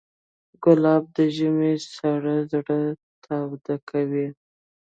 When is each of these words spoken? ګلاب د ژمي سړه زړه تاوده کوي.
ګلاب 0.63 1.03
د 1.15 1.17
ژمي 1.35 1.73
سړه 1.95 2.35
زړه 2.51 2.79
تاوده 3.25 3.75
کوي. 3.89 4.27